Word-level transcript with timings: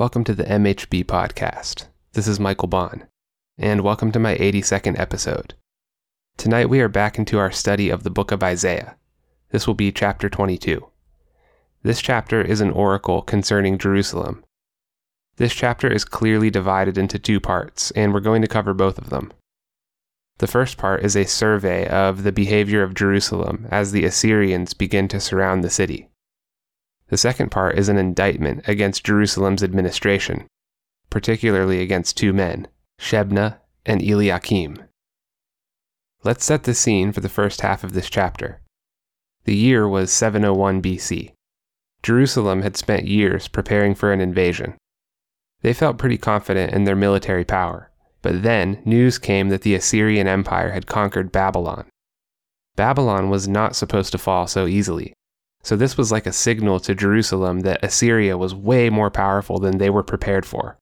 Welcome 0.00 0.24
to 0.24 0.34
the 0.34 0.44
MHB 0.44 1.04
podcast. 1.04 1.84
This 2.14 2.26
is 2.26 2.40
Michael 2.40 2.68
Baun, 2.68 3.06
and 3.58 3.82
welcome 3.82 4.10
to 4.12 4.18
my 4.18 4.34
82nd 4.34 4.98
episode. 4.98 5.52
Tonight 6.38 6.70
we 6.70 6.80
are 6.80 6.88
back 6.88 7.18
into 7.18 7.38
our 7.38 7.50
study 7.50 7.90
of 7.90 8.02
the 8.02 8.08
book 8.08 8.32
of 8.32 8.42
Isaiah. 8.42 8.96
This 9.50 9.66
will 9.66 9.74
be 9.74 9.92
chapter 9.92 10.30
22. 10.30 10.88
This 11.82 12.00
chapter 12.00 12.40
is 12.40 12.62
an 12.62 12.70
oracle 12.70 13.20
concerning 13.20 13.76
Jerusalem. 13.76 14.42
This 15.36 15.52
chapter 15.52 15.92
is 15.92 16.06
clearly 16.06 16.48
divided 16.48 16.96
into 16.96 17.18
two 17.18 17.38
parts, 17.38 17.90
and 17.90 18.14
we're 18.14 18.20
going 18.20 18.40
to 18.40 18.48
cover 18.48 18.72
both 18.72 18.96
of 18.96 19.10
them. 19.10 19.30
The 20.38 20.46
first 20.46 20.78
part 20.78 21.04
is 21.04 21.14
a 21.14 21.26
survey 21.26 21.86
of 21.86 22.22
the 22.22 22.32
behavior 22.32 22.82
of 22.82 22.94
Jerusalem 22.94 23.68
as 23.70 23.92
the 23.92 24.06
Assyrians 24.06 24.72
begin 24.72 25.08
to 25.08 25.20
surround 25.20 25.62
the 25.62 25.68
city. 25.68 26.09
The 27.10 27.16
second 27.16 27.50
part 27.50 27.76
is 27.76 27.88
an 27.88 27.98
indictment 27.98 28.66
against 28.68 29.04
Jerusalem's 29.04 29.64
administration, 29.64 30.46
particularly 31.10 31.82
against 31.82 32.16
two 32.16 32.32
men, 32.32 32.68
Shebna 33.00 33.58
and 33.84 34.00
Eliakim. 34.00 34.84
Let's 36.22 36.44
set 36.44 36.62
the 36.62 36.74
scene 36.74 37.10
for 37.10 37.20
the 37.20 37.28
first 37.28 37.62
half 37.62 37.82
of 37.82 37.94
this 37.94 38.08
chapter. 38.08 38.60
The 39.44 39.56
year 39.56 39.88
was 39.88 40.12
701 40.12 40.80
BC. 40.80 41.32
Jerusalem 42.04 42.62
had 42.62 42.76
spent 42.76 43.08
years 43.08 43.48
preparing 43.48 43.96
for 43.96 44.12
an 44.12 44.20
invasion. 44.20 44.76
They 45.62 45.72
felt 45.72 45.98
pretty 45.98 46.16
confident 46.16 46.72
in 46.72 46.84
their 46.84 46.94
military 46.94 47.44
power, 47.44 47.90
but 48.22 48.44
then 48.44 48.82
news 48.84 49.18
came 49.18 49.48
that 49.48 49.62
the 49.62 49.74
Assyrian 49.74 50.28
Empire 50.28 50.70
had 50.70 50.86
conquered 50.86 51.32
Babylon. 51.32 51.86
Babylon 52.76 53.30
was 53.30 53.48
not 53.48 53.74
supposed 53.74 54.12
to 54.12 54.18
fall 54.18 54.46
so 54.46 54.66
easily, 54.66 55.12
so 55.62 55.76
this 55.76 55.96
was 55.96 56.10
like 56.10 56.26
a 56.26 56.32
signal 56.32 56.80
to 56.80 56.94
Jerusalem 56.94 57.60
that 57.60 57.84
Assyria 57.84 58.38
was 58.38 58.54
way 58.54 58.88
more 58.88 59.10
powerful 59.10 59.58
than 59.58 59.78
they 59.78 59.90
were 59.90 60.02
prepared 60.02 60.46
for. 60.46 60.78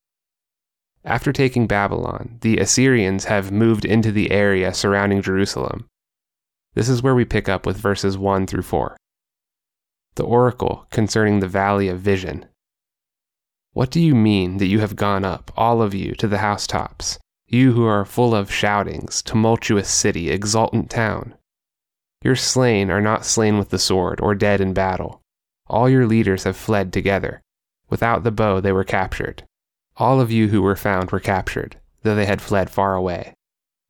After 1.05 1.33
taking 1.33 1.67
Babylon, 1.67 2.39
the 2.43 2.59
Assyrians 2.59 3.25
have 3.25 3.51
moved 3.51 3.85
into 3.85 4.13
the 4.13 4.31
area 4.31 4.75
surrounding 4.75 5.23
Jerusalem. 5.23 5.87
This 6.75 6.89
is 6.89 7.03
where 7.03 7.15
we 7.15 7.25
pick 7.25 7.49
up 7.49 7.67
with 7.67 7.77
verses 7.77 8.19
1 8.19 8.47
through 8.47 8.63
4. 8.63 8.97
The 10.15 10.25
oracle 10.25 10.87
concerning 10.91 11.41
the 11.41 11.49
valley 11.49 11.89
of 11.89 12.01
vision. 12.01 12.47
What 13.73 13.91
do 13.91 14.01
you 14.01 14.15
mean 14.15 14.59
that 14.59 14.67
you 14.67 14.81
have 14.81 14.97
gone 14.97 15.25
up, 15.25 15.53
all 15.57 15.83
of 15.83 15.95
you, 15.95 16.15
to 16.17 16.29
the 16.29 16.39
housetops, 16.39 17.19
you 17.47 17.73
who 17.73 17.87
are 17.87 18.05
full 18.05 18.35
of 18.35 18.53
shoutings, 18.53 19.23
tumultuous 19.23 19.89
city, 19.89 20.31
exultant 20.31 20.91
town? 20.91 21.35
Your 22.23 22.37
slain 22.37 22.91
are 22.91 23.01
not 23.01 23.25
slain 23.25 23.59
with 23.59 23.71
the 23.71 23.79
sword, 23.79 24.21
or 24.21 24.35
dead 24.35 24.61
in 24.61 24.73
battle. 24.73 25.23
All 25.67 25.89
your 25.89 26.07
leaders 26.07 26.45
have 26.45 26.57
fled 26.57 26.93
together. 26.93 27.43
Without 27.91 28.25
the 28.25 28.31
bow 28.31 28.61
they 28.61 28.73
were 28.73 28.85
captured. 28.85 29.45
All 29.97 30.21
of 30.21 30.31
you 30.31 30.49
who 30.49 30.63
were 30.63 30.77
found 30.77 31.11
were 31.11 31.21
captured, 31.21 31.77
though 32.03 32.15
they 32.15 32.27
had 32.27 32.41
fled 32.41 32.71
far 32.71 32.95
away. 32.95 33.35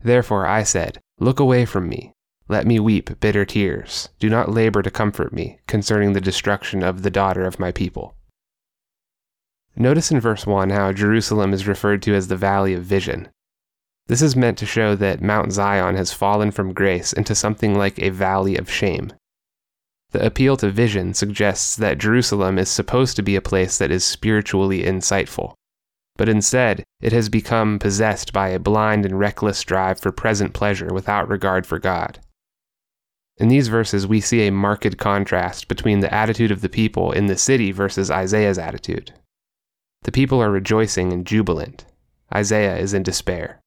Therefore 0.00 0.46
I 0.46 0.62
said, 0.62 0.98
Look 1.18 1.40
away 1.40 1.64
from 1.64 1.88
me. 1.88 2.12
Let 2.48 2.66
me 2.66 2.80
weep 2.80 3.20
bitter 3.20 3.44
tears. 3.44 4.08
Do 4.18 4.30
not 4.30 4.50
labor 4.50 4.82
to 4.82 4.90
comfort 4.90 5.32
me 5.32 5.60
concerning 5.66 6.12
the 6.12 6.20
destruction 6.20 6.82
of 6.82 7.02
the 7.02 7.10
daughter 7.10 7.44
of 7.44 7.58
my 7.58 7.72
people. 7.72 8.14
Notice 9.76 10.10
in 10.10 10.18
verse 10.18 10.46
1 10.46 10.70
how 10.70 10.92
Jerusalem 10.92 11.52
is 11.52 11.68
referred 11.68 12.02
to 12.02 12.14
as 12.14 12.28
the 12.28 12.36
Valley 12.36 12.74
of 12.74 12.84
Vision. 12.84 13.28
This 14.08 14.22
is 14.22 14.34
meant 14.34 14.56
to 14.58 14.66
show 14.66 14.96
that 14.96 15.20
Mount 15.20 15.52
Zion 15.52 15.94
has 15.94 16.14
fallen 16.14 16.50
from 16.50 16.72
grace 16.72 17.12
into 17.12 17.34
something 17.34 17.76
like 17.76 17.98
a 17.98 18.08
valley 18.08 18.56
of 18.56 18.70
shame. 18.70 19.12
The 20.12 20.24
appeal 20.24 20.56
to 20.56 20.70
vision 20.70 21.12
suggests 21.12 21.76
that 21.76 21.98
Jerusalem 21.98 22.58
is 22.58 22.70
supposed 22.70 23.16
to 23.16 23.22
be 23.22 23.36
a 23.36 23.42
place 23.42 23.76
that 23.76 23.90
is 23.90 24.04
spiritually 24.04 24.82
insightful, 24.82 25.52
but 26.16 26.28
instead 26.28 26.84
it 27.02 27.12
has 27.12 27.28
become 27.28 27.78
possessed 27.78 28.32
by 28.32 28.48
a 28.48 28.58
blind 28.58 29.04
and 29.04 29.18
reckless 29.18 29.62
drive 29.62 30.00
for 30.00 30.10
present 30.10 30.54
pleasure 30.54 30.92
without 30.92 31.28
regard 31.28 31.66
for 31.66 31.78
God. 31.78 32.18
In 33.36 33.48
these 33.48 33.68
verses, 33.68 34.06
we 34.06 34.22
see 34.22 34.46
a 34.46 34.50
marked 34.50 34.96
contrast 34.96 35.68
between 35.68 36.00
the 36.00 36.12
attitude 36.12 36.50
of 36.50 36.62
the 36.62 36.70
people 36.70 37.12
in 37.12 37.26
the 37.26 37.36
city 37.36 37.72
versus 37.72 38.10
Isaiah's 38.10 38.58
attitude. 38.58 39.12
The 40.02 40.12
people 40.12 40.42
are 40.42 40.50
rejoicing 40.50 41.12
and 41.12 41.26
jubilant. 41.26 41.84
Isaiah 42.34 42.78
is 42.78 42.94
in 42.94 43.02
despair. 43.02 43.60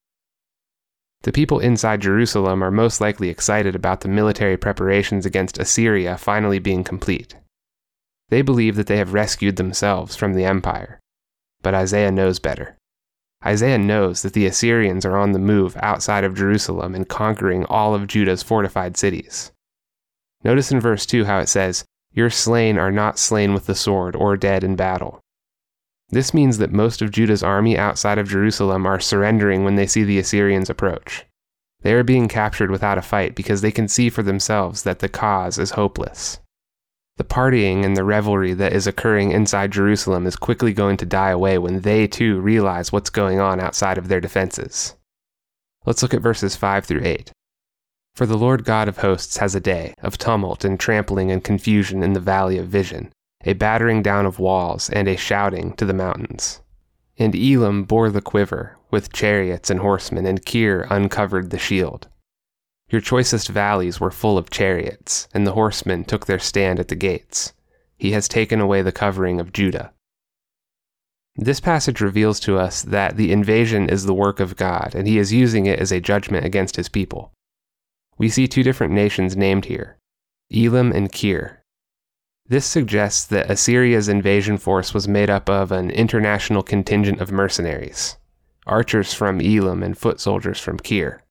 The 1.24 1.32
people 1.32 1.60
inside 1.60 2.02
Jerusalem 2.02 2.64
are 2.64 2.72
most 2.72 3.00
likely 3.00 3.30
excited 3.30 3.76
about 3.76 4.02
the 4.02 4.10
military 4.10 4.58
preparations 4.58 5.26
against 5.26 5.60
Assyria 5.60 6.18
finally 6.18 6.58
being 6.58 6.84
complete. 6.84 7.36
They 8.30 8.42
believe 8.42 8.76
that 8.76 8.88
they 8.88 8.98
have 8.98 9.14
rescued 9.14 9.58
themselves 9.58 10.16
from 10.16 10.34
the 10.34 10.46
empire. 10.46 11.00
But 11.62 11.76
Isaiah 11.76 12.12
knows 12.12 12.40
better. 12.40 12.76
Isaiah 13.46 13.78
knows 13.78 14.24
that 14.24 14.34
the 14.34 14.48
Assyrians 14.48 15.06
are 15.06 15.18
on 15.18 15.32
the 15.32 15.40
move 15.40 15.78
outside 15.82 16.24
of 16.24 16.36
Jerusalem 16.36 16.96
and 16.96 17.08
conquering 17.08 17.66
all 17.66 17.94
of 17.94 18.08
Judah's 18.08 18.44
fortified 18.44 18.98
cities. 18.98 19.52
Notice 20.44 20.72
in 20.72 20.80
verse 20.80 21.06
2 21.06 21.26
how 21.26 21.40
it 21.40 21.50
says, 21.50 21.86
Your 22.14 22.30
slain 22.32 22.80
are 22.80 22.92
not 22.92 23.20
slain 23.20 23.54
with 23.54 23.68
the 23.68 23.76
sword 23.76 24.16
or 24.16 24.38
dead 24.38 24.64
in 24.64 24.76
battle. 24.76 25.21
This 26.12 26.34
means 26.34 26.58
that 26.58 26.74
most 26.74 27.02
of 27.02 27.12
Judah's 27.12 27.42
army 27.42 27.78
outside 27.78 28.18
of 28.18 28.28
Jerusalem 28.28 28.86
are 28.86 29.00
surrendering 29.00 29.64
when 29.64 29.76
they 29.76 29.88
see 29.88 30.04
the 30.04 30.20
Assyrians 30.20 30.70
approach. 30.70 31.26
They 31.84 31.94
are 31.94 32.04
being 32.04 32.28
captured 32.28 32.70
without 32.70 32.98
a 32.98 33.02
fight 33.02 33.34
because 33.34 33.62
they 33.62 33.72
can 33.72 33.88
see 33.88 34.10
for 34.10 34.22
themselves 34.22 34.84
that 34.84 35.00
the 35.00 35.08
cause 35.08 35.58
is 35.58 35.72
hopeless. 35.72 36.40
The 37.16 37.24
partying 37.24 37.86
and 37.86 37.96
the 37.96 38.04
revelry 38.04 38.54
that 38.54 38.74
is 38.74 38.88
occurring 38.88 39.32
inside 39.32 39.72
Jerusalem 39.72 40.28
is 40.28 40.36
quickly 40.36 40.74
going 40.74 40.98
to 40.98 41.06
die 41.06 41.30
away 41.30 41.58
when 41.58 41.82
they 41.82 42.08
too 42.08 42.42
realize 42.42 42.92
what's 42.92 43.10
going 43.10 43.40
on 43.40 43.62
outside 43.62 43.98
of 43.98 44.10
their 44.10 44.22
defenses. 44.22 44.96
Let's 45.86 46.02
look 46.02 46.14
at 46.14 46.22
verses 46.22 46.56
5 46.56 46.86
through 46.86 47.06
8. 47.06 47.32
For 48.16 48.26
the 48.26 48.38
Lord 48.38 48.66
God 48.66 48.90
of 48.90 48.98
hosts 48.98 49.38
has 49.38 49.56
a 49.56 49.62
day 49.62 49.94
of 50.04 50.18
tumult 50.18 50.66
and 50.66 50.80
trampling 50.80 51.32
and 51.32 51.44
confusion 51.44 52.04
in 52.04 52.14
the 52.14 52.20
valley 52.20 52.58
of 52.58 52.68
vision 52.68 53.14
a 53.46 53.54
battering 53.54 54.02
down 54.02 54.26
of 54.26 54.40
walls, 54.40 54.90
and 54.90 55.08
a 55.08 55.16
shouting 55.16 55.74
to 55.74 55.86
the 55.86 55.94
mountains. 55.94 56.62
And 57.18 57.36
Elam 57.36 57.84
bore 57.84 58.10
the 58.10 58.22
quiver, 58.22 58.78
with 58.90 59.14
chariots 59.14 59.70
and 59.70 59.80
horsemen, 59.80 60.26
and 60.26 60.46
Kir 60.46 60.88
uncovered 60.90 61.50
the 61.50 61.60
shield. 61.60 62.08
Your 62.90 63.02
choicest 63.02 63.48
valleys 63.48 64.00
were 64.00 64.12
full 64.12 64.38
of 64.38 64.50
chariots, 64.50 65.28
and 65.34 65.48
the 65.48 65.54
horsemen 65.54 66.04
took 66.04 66.26
their 66.26 66.40
stand 66.40 66.80
at 66.80 66.90
the 66.90 66.96
gates. 66.96 67.54
He 67.98 68.12
has 68.12 68.28
taken 68.28 68.60
away 68.60 68.82
the 68.82 68.92
covering 68.92 69.40
of 69.40 69.54
Judah. 69.54 69.94
This 71.38 71.62
passage 71.62 72.02
reveals 72.02 72.40
to 72.42 72.58
us 72.58 72.82
that 72.82 73.16
the 73.16 73.32
invasion 73.32 73.90
is 73.90 74.06
the 74.06 74.14
work 74.14 74.42
of 74.42 74.58
God, 74.58 74.94
and 74.94 75.08
he 75.08 75.18
is 75.18 75.32
using 75.32 75.66
it 75.66 75.80
as 75.80 75.92
a 75.92 76.02
judgment 76.02 76.46
against 76.46 76.76
his 76.76 76.90
people. 76.90 77.32
We 78.18 78.28
see 78.28 78.48
two 78.48 78.64
different 78.64 78.94
nations 78.94 79.38
named 79.38 79.66
here 79.66 79.98
Elam 80.54 80.92
and 80.92 81.12
Kir, 81.12 81.61
this 82.52 82.66
suggests 82.66 83.24
that 83.28 83.50
Assyria's 83.50 84.10
invasion 84.10 84.58
force 84.58 84.94
was 84.94 85.08
made 85.08 85.30
up 85.30 85.50
of 85.50 85.72
an 85.72 85.90
international 85.90 86.62
contingent 86.62 87.22
of 87.22 87.32
mercenaries, 87.32 88.18
archers 88.68 89.14
from 89.14 89.40
Elam 89.40 89.82
and 89.82 89.98
foot 89.98 90.20
soldiers 90.20 90.60
from 90.60 90.78
Kir. 90.78 91.22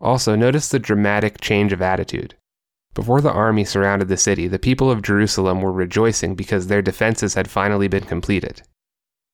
Also, 0.00 0.34
notice 0.34 0.70
the 0.70 0.78
dramatic 0.78 1.42
change 1.42 1.74
of 1.74 1.82
attitude. 1.82 2.36
Before 2.94 3.20
the 3.20 3.30
army 3.30 3.64
surrounded 3.64 4.08
the 4.08 4.16
city, 4.16 4.48
the 4.48 4.58
people 4.58 4.90
of 4.90 5.02
Jerusalem 5.02 5.60
were 5.60 5.70
rejoicing 5.70 6.34
because 6.36 6.68
their 6.68 6.80
defenses 6.80 7.34
had 7.34 7.50
finally 7.50 7.86
been 7.86 8.04
completed. 8.04 8.62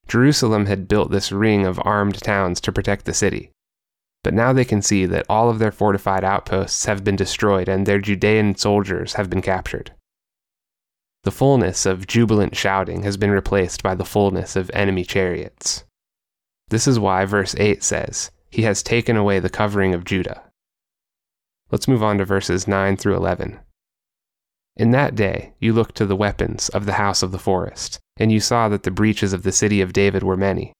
Jerusalem 0.09 0.67
had 0.67 0.89
built 0.89 1.13
this 1.13 1.31
ring 1.31 1.65
of 1.65 1.81
armed 1.85 2.21
towns 2.21 2.61
to 2.63 2.73
protect 2.73 3.05
the 3.05 3.15
city. 3.15 3.53
But 4.25 4.35
now 4.35 4.53
they 4.53 4.65
can 4.65 4.83
see 4.83 5.07
that 5.07 5.27
all 5.29 5.51
of 5.51 5.61
their 5.61 5.71
fortified 5.71 6.25
outposts 6.25 6.87
have 6.87 7.05
been 7.05 7.15
destroyed 7.15 7.69
and 7.69 7.87
their 7.87 8.01
Judean 8.01 8.57
soldiers 8.57 9.13
have 9.13 9.31
been 9.31 9.41
captured. 9.41 9.93
The 11.27 11.33
fullness 11.33 11.87
of 11.87 12.07
jubilant 12.07 12.55
shouting 12.55 13.03
has 13.03 13.17
been 13.17 13.33
replaced 13.33 13.83
by 13.83 13.97
the 13.97 14.05
fullness 14.05 14.55
of 14.55 14.71
enemy 14.73 15.03
chariots. 15.03 15.83
This 16.69 16.87
is 16.87 17.01
why 17.01 17.25
verse 17.25 17.53
8 17.59 17.83
says, 17.83 18.31
He 18.49 18.63
has 18.63 18.81
taken 18.81 19.17
away 19.17 19.41
the 19.41 19.51
covering 19.51 19.93
of 19.93 20.05
Judah. 20.05 20.45
Let's 21.73 21.89
move 21.89 22.01
on 22.01 22.19
to 22.19 22.25
verses 22.25 22.69
9 22.69 22.97
through 22.97 23.17
11. 23.17 23.59
In 24.77 24.93
that 24.93 25.17
day 25.17 25.55
you 25.59 25.73
looked 25.73 25.97
to 25.97 26.07
the 26.07 26.15
weapons 26.15 26.69
of 26.69 26.87
the 26.87 26.93
house 26.93 27.25
of 27.25 27.33
the 27.33 27.41
forest, 27.41 27.99
and 28.17 28.31
you 28.31 28.39
saw 28.39 28.69
that 28.69 28.85
the 28.85 28.93
breaches 28.93 29.33
of 29.33 29.43
the 29.43 29.51
city 29.51 29.81
of 29.81 29.93
David 29.93 30.23
were 30.23 30.37
many. 30.37 30.73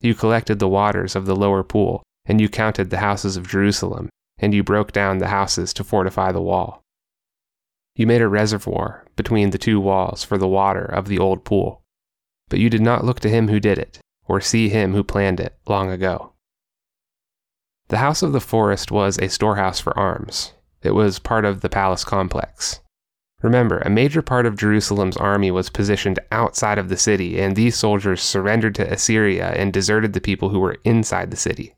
You 0.00 0.16
collected 0.16 0.58
the 0.58 0.66
waters 0.66 1.14
of 1.14 1.26
the 1.26 1.36
lower 1.36 1.62
pool, 1.62 2.02
and 2.26 2.40
you 2.40 2.48
counted 2.48 2.90
the 2.90 2.98
houses 2.98 3.36
of 3.36 3.46
Jerusalem, 3.46 4.08
and 4.36 4.52
you 4.52 4.64
broke 4.64 4.90
down 4.90 5.18
the 5.18 5.28
houses 5.28 5.72
to 5.74 5.84
fortify 5.84 6.32
the 6.32 6.42
wall. 6.42 6.81
You 7.94 8.06
made 8.06 8.22
a 8.22 8.28
reservoir 8.28 9.04
between 9.16 9.50
the 9.50 9.58
two 9.58 9.80
walls 9.80 10.24
for 10.24 10.38
the 10.38 10.48
water 10.48 10.84
of 10.84 11.08
the 11.08 11.18
old 11.18 11.44
pool. 11.44 11.82
But 12.48 12.58
you 12.58 12.70
did 12.70 12.80
not 12.80 13.04
look 13.04 13.20
to 13.20 13.28
him 13.28 13.48
who 13.48 13.60
did 13.60 13.78
it, 13.78 13.98
or 14.26 14.40
see 14.40 14.68
him 14.68 14.94
who 14.94 15.04
planned 15.04 15.40
it 15.40 15.58
long 15.66 15.90
ago. 15.90 16.32
The 17.88 17.98
House 17.98 18.22
of 18.22 18.32
the 18.32 18.40
Forest 18.40 18.90
was 18.90 19.18
a 19.18 19.28
storehouse 19.28 19.78
for 19.78 19.98
arms. 19.98 20.52
It 20.82 20.92
was 20.92 21.18
part 21.18 21.44
of 21.44 21.60
the 21.60 21.68
palace 21.68 22.04
complex. 22.04 22.80
Remember, 23.42 23.78
a 23.80 23.90
major 23.90 24.22
part 24.22 24.46
of 24.46 24.56
Jerusalem's 24.56 25.16
army 25.16 25.50
was 25.50 25.68
positioned 25.68 26.18
outside 26.30 26.78
of 26.78 26.88
the 26.88 26.96
city, 26.96 27.40
and 27.40 27.54
these 27.54 27.76
soldiers 27.76 28.22
surrendered 28.22 28.74
to 28.76 28.90
Assyria 28.90 29.50
and 29.50 29.72
deserted 29.72 30.12
the 30.12 30.20
people 30.20 30.48
who 30.48 30.60
were 30.60 30.78
inside 30.84 31.30
the 31.30 31.36
city. 31.36 31.74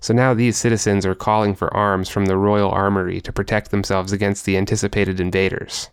So 0.00 0.12
now 0.12 0.34
these 0.34 0.56
citizens 0.56 1.06
are 1.06 1.14
calling 1.14 1.54
for 1.54 1.74
arms 1.74 2.08
from 2.08 2.26
the 2.26 2.36
royal 2.36 2.70
armory 2.70 3.20
to 3.22 3.32
protect 3.32 3.70
themselves 3.70 4.12
against 4.12 4.44
the 4.44 4.56
anticipated 4.56 5.20
invaders. 5.20 5.90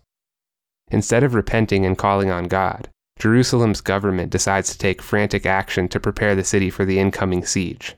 Instead 0.89 1.23
of 1.23 1.33
repenting 1.33 1.85
and 1.85 1.97
calling 1.97 2.29
on 2.29 2.47
God, 2.47 2.89
Jerusalem's 3.17 3.81
government 3.81 4.31
decides 4.31 4.71
to 4.71 4.77
take 4.77 5.01
frantic 5.01 5.45
action 5.45 5.88
to 5.89 6.00
prepare 6.00 6.35
the 6.35 6.44
city 6.44 6.69
for 6.69 6.85
the 6.85 7.00
incoming 7.00 7.45
siege. 7.45 7.95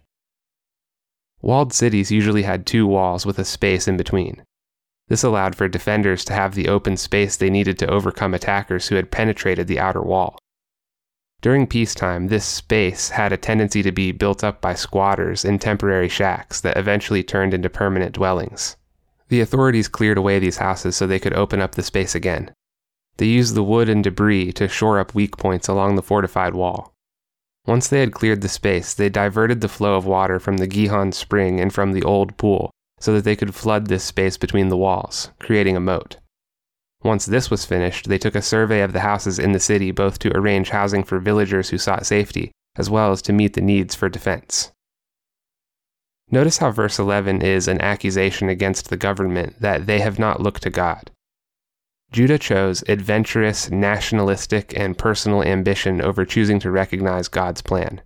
Walled 1.42 1.74
cities 1.74 2.12
usually 2.12 2.44
had 2.44 2.66
two 2.66 2.88
walls 2.88 3.25
with 3.25 3.40
a 3.40 3.46
space 3.46 3.88
in 3.88 3.98
between. 3.98 4.44
This 5.08 5.24
allowed 5.24 5.56
for 5.56 5.68
defenders 5.68 6.25
to 6.25 6.34
have 6.34 6.56
the 6.56 6.68
open 6.68 6.98
space 6.98 7.36
they 7.36 7.50
needed 7.50 7.78
to 7.80 7.90
overcome 7.90 8.34
attackers 8.34 8.88
who 8.88 8.96
had 8.96 9.12
penetrated 9.12 9.68
the 9.68 9.80
outer 9.80 10.01
wall. 10.01 10.38
During 11.46 11.68
peacetime, 11.68 12.30
this 12.30 12.44
space 12.44 13.10
had 13.10 13.32
a 13.32 13.38
tendency 13.38 13.84
to 13.84 13.92
be 13.92 14.12
built 14.12 14.44
up 14.44 14.62
by 14.62 14.74
squatters 14.74 15.46
in 15.46 15.60
temporary 15.60 16.10
shacks 16.10 16.60
that 16.62 16.76
eventually 16.76 17.22
turned 17.22 17.54
into 17.54 17.70
permanent 17.70 18.14
dwellings. 18.16 18.78
The 19.28 19.42
authorities 19.42 19.88
cleared 19.88 20.18
away 20.18 20.40
these 20.40 20.58
houses 20.58 20.96
so 20.96 21.06
they 21.06 21.20
could 21.20 21.36
open 21.36 21.62
up 21.62 21.76
the 21.76 21.84
space 21.84 22.16
again. 22.16 22.50
They 23.18 23.28
used 23.28 23.54
the 23.54 23.62
wood 23.62 23.90
and 23.90 24.04
debris 24.04 24.54
to 24.54 24.68
shore 24.68 24.98
up 24.98 25.14
weak 25.14 25.38
points 25.38 25.68
along 25.68 25.94
the 25.94 26.02
fortified 26.02 26.56
wall. 26.56 26.96
Once 27.68 27.90
they 27.90 28.00
had 28.00 28.12
cleared 28.12 28.42
the 28.42 28.50
space, 28.50 28.96
they 28.96 29.10
diverted 29.10 29.62
the 29.62 29.68
flow 29.68 29.94
of 29.94 30.08
water 30.08 30.40
from 30.40 30.58
the 30.58 30.66
Gihon 30.66 31.12
spring 31.12 31.60
and 31.60 31.72
from 31.72 31.92
the 31.92 32.02
old 32.02 32.38
pool 32.38 32.72
so 33.00 33.14
that 33.14 33.24
they 33.24 33.36
could 33.36 33.54
flood 33.54 33.86
this 33.86 34.04
space 34.04 34.36
between 34.36 34.70
the 34.70 34.78
walls, 34.78 35.30
creating 35.38 35.78
a 35.78 35.80
moat. 35.80 36.18
Once 37.06 37.28
this 37.28 37.52
was 37.52 37.66
finished, 37.66 38.10
they 38.10 38.18
took 38.18 38.34
a 38.34 38.42
survey 38.42 38.81
of 38.81 38.92
the 38.92 39.02
houses 39.02 39.38
in 39.38 39.52
the 39.52 39.60
city 39.60 39.92
both 39.92 40.18
to 40.18 40.36
arrange 40.36 40.72
housing 40.72 41.04
for 41.04 41.19
villagers 41.19 41.69
who 41.69 41.78
sought 41.78 42.04
safety, 42.04 42.52
as 42.78 42.90
well 42.90 43.12
as 43.12 43.22
to 43.22 43.31
meet 43.31 43.54
the 43.54 43.62
needs 43.62 43.94
for 43.94 44.10
defense. 44.10 44.72
Notice 46.31 46.57
how 46.57 46.72
verse 46.72 46.98
11 46.98 47.44
is 47.44 47.68
an 47.68 47.80
accusation 47.80 48.50
against 48.50 48.90
the 48.90 48.98
government 48.98 49.62
that 49.62 49.86
they 49.86 50.00
have 50.00 50.18
not 50.18 50.42
looked 50.42 50.63
to 50.63 50.72
God. 50.72 51.12
Judah 52.12 52.40
chose 52.40 52.84
adventurous, 52.88 53.69
nationalistic, 53.69 54.74
and 54.75 54.98
personal 54.98 55.44
ambition 55.44 56.01
over 56.01 56.25
choosing 56.25 56.60
to 56.62 56.72
recognize 56.72 57.28
God's 57.28 57.62
plan. 57.62 58.01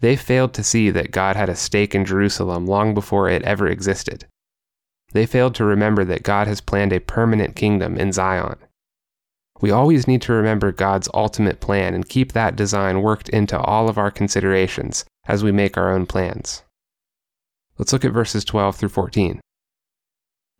They 0.00 0.16
failed 0.16 0.54
to 0.54 0.64
see 0.64 0.88
that 0.92 1.10
God 1.10 1.36
had 1.36 1.50
a 1.50 1.54
stake 1.54 1.94
in 1.94 2.06
Jerusalem 2.06 2.64
long 2.64 2.94
before 2.94 3.28
it 3.28 3.42
ever 3.42 3.66
existed. 3.66 4.24
They 5.12 5.26
failed 5.26 5.54
to 5.56 5.64
remember 5.64 6.04
that 6.04 6.22
God 6.22 6.46
has 6.46 6.60
planned 6.60 6.92
a 6.92 7.00
permanent 7.00 7.56
kingdom 7.56 7.96
in 7.96 8.12
Zion. 8.12 8.56
We 9.60 9.70
always 9.70 10.06
need 10.06 10.22
to 10.22 10.32
remember 10.32 10.70
God's 10.70 11.08
ultimate 11.14 11.60
plan 11.60 11.94
and 11.94 12.08
keep 12.08 12.32
that 12.32 12.56
design 12.56 13.02
worked 13.02 13.28
into 13.30 13.58
all 13.58 13.88
of 13.88 13.98
our 13.98 14.10
considerations 14.10 15.04
as 15.26 15.42
we 15.42 15.50
make 15.50 15.76
our 15.76 15.92
own 15.92 16.06
plans. 16.06 16.62
Let's 17.76 17.92
look 17.92 18.04
at 18.04 18.12
verses 18.12 18.44
12 18.44 18.76
through 18.76 18.88
14. 18.90 19.40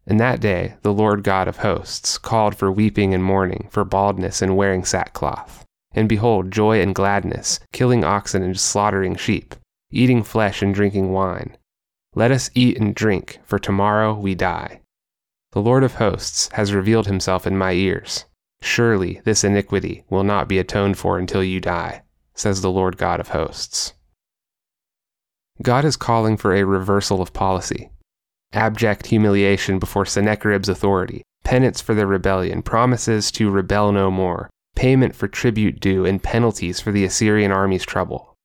In 0.06 0.16
that 0.16 0.40
day, 0.40 0.74
the 0.82 0.92
Lord 0.92 1.22
God 1.22 1.48
of 1.48 1.58
hosts 1.58 2.16
called 2.16 2.54
for 2.54 2.72
weeping 2.72 3.12
and 3.12 3.22
mourning, 3.22 3.68
for 3.70 3.84
baldness 3.84 4.40
and 4.40 4.56
wearing 4.56 4.84
sackcloth. 4.84 5.64
And 5.92 6.08
behold, 6.08 6.50
joy 6.50 6.80
and 6.80 6.94
gladness, 6.94 7.60
killing 7.72 8.04
oxen 8.04 8.42
and 8.42 8.58
slaughtering 8.58 9.16
sheep, 9.16 9.54
eating 9.90 10.22
flesh 10.22 10.62
and 10.62 10.74
drinking 10.74 11.12
wine. 11.12 11.56
Let 12.14 12.30
us 12.30 12.50
eat 12.54 12.78
and 12.78 12.94
drink, 12.94 13.38
for 13.44 13.58
tomorrow 13.58 14.14
we 14.14 14.34
die. 14.34 14.80
The 15.52 15.62
Lord 15.62 15.84
of 15.84 15.94
hosts 15.94 16.48
has 16.52 16.74
revealed 16.74 17.06
himself 17.06 17.46
in 17.46 17.56
my 17.56 17.72
ears. 17.72 18.24
Surely 18.60 19.20
this 19.24 19.44
iniquity 19.44 20.04
will 20.10 20.24
not 20.24 20.48
be 20.48 20.58
atoned 20.58 20.98
for 20.98 21.18
until 21.18 21.44
you 21.44 21.60
die, 21.60 22.02
says 22.34 22.60
the 22.60 22.70
Lord 22.70 22.96
God 22.96 23.20
of 23.20 23.28
hosts. 23.28 23.94
God 25.62 25.84
is 25.84 25.96
calling 25.96 26.36
for 26.36 26.54
a 26.54 26.64
reversal 26.64 27.20
of 27.20 27.32
policy. 27.32 27.90
Abject 28.52 29.06
humiliation 29.06 29.78
before 29.78 30.06
Sennacherib's 30.06 30.68
authority, 30.68 31.22
penance 31.44 31.80
for 31.80 31.94
their 31.94 32.06
rebellion, 32.06 32.62
promises 32.62 33.30
to 33.32 33.50
rebel 33.50 33.92
no 33.92 34.10
more, 34.10 34.48
payment 34.76 35.14
for 35.14 35.28
tribute 35.28 35.80
due, 35.80 36.04
and 36.04 36.22
penalties 36.22 36.80
for 36.80 36.92
the 36.92 37.04
Assyrian 37.04 37.52
army's 37.52 37.84
trouble. 37.84 38.36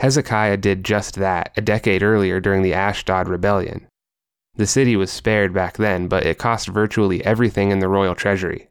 Hezekiah 0.00 0.56
did 0.56 0.82
just 0.82 1.16
that 1.16 1.52
a 1.58 1.60
decade 1.60 2.02
earlier 2.02 2.40
during 2.40 2.62
the 2.62 2.72
Ashdod 2.72 3.28
rebellion. 3.28 3.86
The 4.54 4.66
city 4.66 4.96
was 4.96 5.10
spared 5.10 5.52
back 5.52 5.76
then, 5.76 6.08
but 6.08 6.24
it 6.24 6.38
cost 6.38 6.68
virtually 6.68 7.22
everything 7.22 7.70
in 7.70 7.80
the 7.80 7.88
royal 7.88 8.14
treasury. 8.14 8.70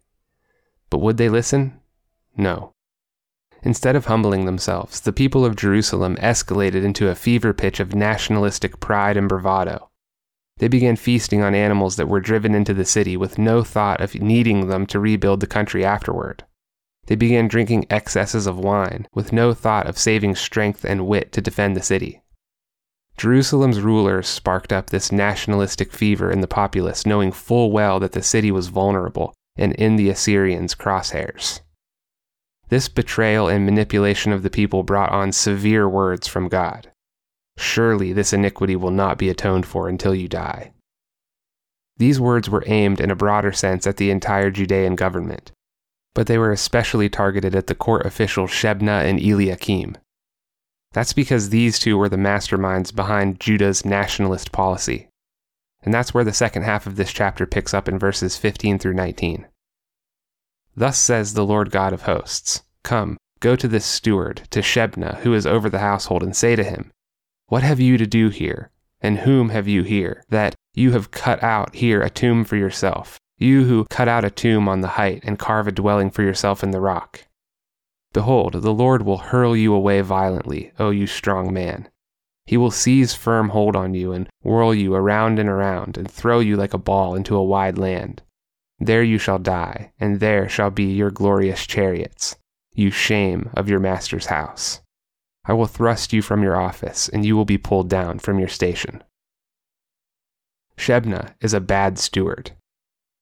But 0.89 1.01
would 1.01 1.17
they 1.17 1.29
listen? 1.29 1.79
No. 2.35 2.71
Instead 3.61 3.95
of 3.95 4.05
humbling 4.05 4.45
themselves, 4.45 5.01
the 5.01 5.13
people 5.13 5.45
of 5.45 5.55
Jerusalem 5.55 6.15
escalated 6.15 6.83
into 6.83 7.09
a 7.09 7.15
fever 7.15 7.53
pitch 7.53 7.79
of 7.79 7.93
nationalistic 7.93 8.79
pride 8.79 9.15
and 9.15 9.29
bravado. 9.29 9.91
They 10.57 10.67
began 10.67 10.95
feasting 10.95 11.43
on 11.43 11.53
animals 11.53 11.95
that 11.97 12.09
were 12.09 12.21
driven 12.21 12.55
into 12.55 12.73
the 12.73 12.85
city 12.85 13.15
with 13.15 13.37
no 13.37 13.63
thought 13.63 14.01
of 14.01 14.15
needing 14.15 14.67
them 14.67 14.87
to 14.87 14.99
rebuild 14.99 15.41
the 15.41 15.47
country 15.47 15.85
afterward. 15.85 16.43
They 17.09 17.15
began 17.15 17.47
drinking 17.47 17.87
excesses 17.89 18.45
of 18.45 18.59
wine, 18.59 19.07
with 19.15 19.33
no 19.33 19.55
thought 19.55 19.87
of 19.87 19.97
saving 19.97 20.35
strength 20.35 20.85
and 20.85 21.07
wit 21.07 21.31
to 21.31 21.41
defend 21.41 21.75
the 21.75 21.81
city. 21.81 22.21
Jerusalem's 23.17 23.81
rulers 23.81 24.27
sparked 24.27 24.71
up 24.71 24.91
this 24.91 25.11
nationalistic 25.11 25.91
fever 25.91 26.31
in 26.31 26.41
the 26.41 26.47
populace, 26.47 27.07
knowing 27.07 27.31
full 27.31 27.71
well 27.71 27.99
that 27.99 28.11
the 28.11 28.21
city 28.21 28.51
was 28.51 28.67
vulnerable 28.67 29.33
and 29.55 29.73
in 29.73 29.95
the 29.95 30.07
Assyrians' 30.11 30.75
crosshairs. 30.75 31.61
This 32.67 32.87
betrayal 32.87 33.47
and 33.47 33.65
manipulation 33.65 34.31
of 34.31 34.43
the 34.43 34.51
people 34.51 34.83
brought 34.83 35.11
on 35.11 35.31
severe 35.31 35.89
words 35.89 36.27
from 36.27 36.47
God. 36.47 36.91
Surely 37.57 38.13
this 38.13 38.33
iniquity 38.33 38.75
will 38.75 38.91
not 38.91 39.17
be 39.17 39.29
atoned 39.29 39.65
for 39.65 39.89
until 39.89 40.13
you 40.13 40.27
die. 40.27 40.73
These 41.97 42.19
words 42.19 42.51
were 42.51 42.63
aimed 42.67 43.01
in 43.01 43.09
a 43.09 43.15
broader 43.15 43.51
sense 43.51 43.87
at 43.87 43.97
the 43.97 44.11
entire 44.11 44.51
Judean 44.51 44.95
government 44.95 45.51
but 46.13 46.27
they 46.27 46.37
were 46.37 46.51
especially 46.51 47.09
targeted 47.09 47.55
at 47.55 47.67
the 47.67 47.75
court 47.75 48.05
officials 48.05 48.51
Shebna 48.51 49.03
and 49.05 49.19
Eliakim. 49.19 49.97
That's 50.91 51.13
because 51.13 51.49
these 51.49 51.77
two 51.77 51.97
were 51.97 52.09
the 52.09 52.17
masterminds 52.17 52.95
behind 52.95 53.39
Judah's 53.39 53.85
nationalist 53.85 54.51
policy. 54.51 55.07
And 55.81 55.93
that's 55.93 56.13
where 56.13 56.23
the 56.23 56.33
second 56.33 56.63
half 56.63 56.87
of 56.87 56.95
this 56.95 57.13
chapter 57.13 57.45
picks 57.45 57.73
up 57.73 57.87
in 57.87 57.99
verses 57.99 58.37
15 58.37 58.79
through 58.79 58.95
19. 58.95 59.47
Thus 60.75 60.97
says 60.97 61.33
the 61.33 61.45
Lord 61.45 61.71
God 61.71 61.93
of 61.93 62.03
hosts 62.03 62.63
Come, 62.83 63.17
go 63.39 63.55
to 63.55 63.67
this 63.67 63.85
steward, 63.85 64.47
to 64.51 64.61
Shebna, 64.61 65.17
who 65.19 65.33
is 65.33 65.45
over 65.45 65.69
the 65.69 65.79
household, 65.79 66.23
and 66.23 66.35
say 66.35 66.55
to 66.55 66.63
him, 66.63 66.91
What 67.47 67.63
have 67.63 67.79
you 67.79 67.97
to 67.97 68.07
do 68.07 68.29
here? 68.29 68.71
And 69.01 69.19
whom 69.19 69.49
have 69.49 69.67
you 69.67 69.83
here, 69.83 70.23
that 70.29 70.55
you 70.73 70.91
have 70.91 71.11
cut 71.11 71.41
out 71.41 71.75
here 71.75 72.01
a 72.01 72.09
tomb 72.09 72.43
for 72.43 72.57
yourself, 72.57 73.17
you 73.39 73.63
who 73.63 73.85
cut 73.89 74.07
out 74.07 74.25
a 74.25 74.29
tomb 74.29 74.67
on 74.67 74.81
the 74.81 74.89
height 74.89 75.21
and 75.23 75.39
carve 75.39 75.67
a 75.67 75.71
dwelling 75.71 76.11
for 76.11 76.21
yourself 76.21 76.61
in 76.61 76.71
the 76.71 76.81
rock. 76.81 77.25
Behold, 78.11 78.53
the 78.53 78.73
Lord 78.73 79.03
will 79.03 79.17
hurl 79.17 79.55
you 79.55 79.73
away 79.73 80.01
violently, 80.01 80.71
O 80.77 80.89
you 80.89 81.07
strong 81.07 81.53
man. 81.53 81.89
He 82.45 82.57
will 82.57 82.71
seize 82.71 83.13
firm 83.13 83.49
hold 83.49 83.75
on 83.75 83.93
you 83.93 84.11
and 84.11 84.27
whirl 84.43 84.73
you 84.73 84.93
around 84.93 85.39
and 85.39 85.47
around 85.47 85.97
and 85.97 86.09
throw 86.09 86.39
you 86.39 86.57
like 86.57 86.73
a 86.73 86.79
ball 86.79 87.15
into 87.15 87.35
a 87.35 87.43
wide 87.43 87.77
land. 87.77 88.23
There 88.79 89.03
you 89.03 89.17
shall 89.17 89.39
die, 89.39 89.93
and 89.99 90.19
there 90.19 90.49
shall 90.49 90.71
be 90.71 90.85
your 90.85 91.11
glorious 91.11 91.67
chariots, 91.67 92.37
you 92.73 92.91
shame 92.91 93.49
of 93.53 93.69
your 93.69 93.79
master's 93.79 94.27
house. 94.27 94.81
I 95.45 95.53
will 95.53 95.67
thrust 95.67 96.11
you 96.11 96.21
from 96.21 96.43
your 96.43 96.59
office, 96.59 97.07
and 97.09 97.25
you 97.25 97.37
will 97.37 97.45
be 97.45 97.57
pulled 97.57 97.89
down 97.89 98.19
from 98.19 98.39
your 98.39 98.47
station. 98.47 99.03
Shebna 100.77 101.35
is 101.41 101.53
a 101.53 101.59
bad 101.59 101.99
steward. 101.99 102.51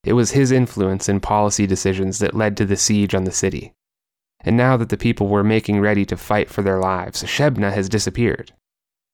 It 0.03 0.13
was 0.13 0.31
his 0.31 0.51
influence 0.51 1.09
and 1.09 1.21
policy 1.21 1.67
decisions 1.67 2.19
that 2.19 2.35
led 2.35 2.55
to 2.57 2.65
the 2.65 2.77
siege 2.77 3.13
on 3.13 3.25
the 3.25 3.31
city. 3.31 3.73
And 4.41 4.55
now 4.55 4.77
that 4.77 4.89
the 4.89 4.97
people 4.97 5.27
were 5.27 5.43
making 5.43 5.81
ready 5.81 6.05
to 6.05 6.15
fight 6.15 6.49
for 6.49 6.61
their 6.61 6.79
lives, 6.79 7.23
Shebna 7.23 7.73
has 7.73 7.89
disappeared. 7.89 8.53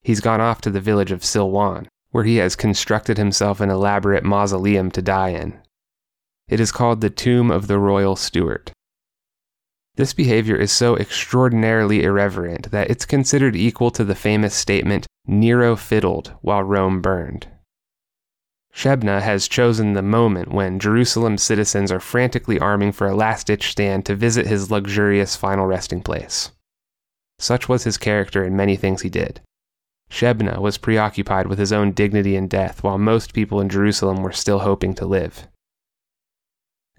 He's 0.01 0.19
gone 0.19 0.41
off 0.41 0.61
to 0.61 0.69
the 0.69 0.81
village 0.81 1.11
of 1.11 1.21
Silwan, 1.21 1.87
where 2.11 2.25
he 2.25 2.35
has 2.37 2.55
constructed 2.55 3.17
himself 3.17 3.59
an 3.59 3.69
elaborate 3.69 4.23
mausoleum 4.23 4.91
to 4.91 5.01
die 5.01 5.29
in. 5.29 5.59
It 6.47 6.59
is 6.59 6.71
called 6.71 7.01
the 7.01 7.09
Tomb 7.09 7.49
of 7.49 7.67
the 7.67 7.79
Royal 7.79 8.15
Steward. 8.15 8.71
This 9.95 10.13
behavior 10.13 10.55
is 10.55 10.71
so 10.71 10.97
extraordinarily 10.97 12.03
irreverent 12.03 12.71
that 12.71 12.89
it's 12.89 13.05
considered 13.05 13.55
equal 13.55 13.91
to 13.91 14.03
the 14.03 14.15
famous 14.15 14.53
statement, 14.53 15.07
Nero 15.25 15.75
fiddled 15.75 16.33
while 16.41 16.63
Rome 16.63 17.01
burned. 17.01 17.47
Shebna 18.75 19.21
has 19.21 19.47
chosen 19.47 19.93
the 19.93 20.01
moment 20.01 20.51
when 20.51 20.79
Jerusalem's 20.79 21.43
citizens 21.43 21.91
are 21.91 21.99
frantically 21.99 22.59
arming 22.59 22.91
for 22.91 23.07
a 23.07 23.15
last 23.15 23.47
ditch 23.47 23.69
stand 23.69 24.05
to 24.05 24.15
visit 24.15 24.47
his 24.47 24.71
luxurious 24.71 25.35
final 25.35 25.67
resting 25.67 26.01
place. 26.01 26.51
Such 27.39 27.69
was 27.69 27.83
his 27.83 27.97
character 27.97 28.43
in 28.43 28.55
many 28.55 28.75
things 28.75 29.01
he 29.01 29.09
did. 29.09 29.41
Shebna 30.09 30.59
was 30.59 30.77
preoccupied 30.77 31.47
with 31.47 31.59
his 31.59 31.71
own 31.71 31.91
dignity 31.91 32.35
and 32.35 32.49
death, 32.49 32.83
while 32.83 32.97
most 32.97 33.33
people 33.33 33.61
in 33.61 33.69
Jerusalem 33.69 34.23
were 34.23 34.31
still 34.31 34.59
hoping 34.59 34.93
to 34.95 35.05
live. 35.05 35.47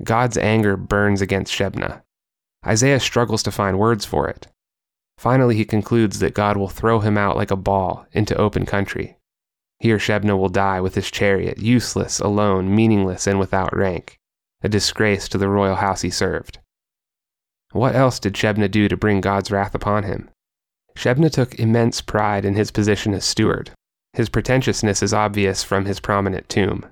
God's 0.02 0.36
anger 0.36 0.76
burns 0.76 1.20
against 1.20 1.52
Shebna. 1.52 2.02
Isaiah 2.66 3.00
struggles 3.00 3.42
to 3.44 3.52
find 3.52 3.78
words 3.78 4.04
for 4.04 4.28
it. 4.28 4.48
Finally, 5.18 5.56
he 5.56 5.64
concludes 5.64 6.18
that 6.18 6.34
God 6.34 6.56
will 6.56 6.68
throw 6.68 7.00
him 7.00 7.16
out 7.16 7.36
like 7.36 7.50
a 7.50 7.56
ball 7.56 8.06
into 8.12 8.36
open 8.36 8.66
country. 8.66 9.16
Here, 9.84 9.98
Shebna 9.98 10.38
will 10.38 10.48
die 10.48 10.80
with 10.80 10.94
his 10.94 11.10
chariot, 11.10 11.58
useless, 11.58 12.18
alone, 12.18 12.74
meaningless, 12.74 13.26
and 13.26 13.38
without 13.38 13.76
rank, 13.76 14.16
a 14.62 14.68
disgrace 14.70 15.28
to 15.28 15.36
the 15.36 15.46
royal 15.46 15.74
house 15.74 16.00
he 16.00 16.08
served. 16.08 16.58
What 17.72 17.94
else 17.94 18.18
did 18.18 18.32
Shebna 18.32 18.70
do 18.70 18.88
to 18.88 18.96
bring 18.96 19.20
God's 19.20 19.50
wrath 19.50 19.74
upon 19.74 20.04
him? 20.04 20.30
Shebna 20.96 21.30
took 21.30 21.58
immense 21.60 22.00
pride 22.00 22.46
in 22.46 22.54
his 22.54 22.70
position 22.70 23.12
as 23.12 23.26
steward. 23.26 23.72
His 24.14 24.30
pretentiousness 24.30 25.02
is 25.02 25.12
obvious 25.12 25.62
from 25.62 25.84
his 25.84 26.00
prominent 26.00 26.48
tomb. 26.48 26.86